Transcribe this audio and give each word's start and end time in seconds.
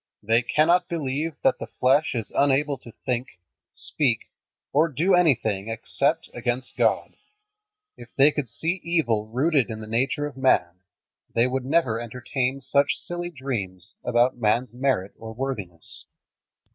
They 0.23 0.41
cannot 0.41 0.87
believe 0.89 1.35
that 1.43 1.59
the 1.59 1.67
flesh 1.67 2.15
is 2.15 2.31
unable 2.33 2.75
to 2.79 2.91
think, 3.05 3.39
speak, 3.71 4.31
or 4.73 4.87
do 4.87 5.13
anything 5.13 5.67
except 5.69 6.27
against 6.33 6.75
God. 6.75 7.15
If 7.97 8.09
they 8.15 8.31
could 8.31 8.49
see 8.49 8.81
evil 8.83 9.27
rooted 9.27 9.69
in 9.69 9.79
the 9.79 9.85
nature 9.85 10.25
of 10.25 10.37
man, 10.37 10.79
they 11.35 11.45
would 11.45 11.65
never 11.65 11.99
entertain 12.01 12.61
such 12.61 12.95
silly 12.97 13.29
dreams 13.29 13.93
about 14.03 14.37
man's 14.37 14.73
merit 14.73 15.13
or 15.19 15.33
worthiness. 15.35 16.05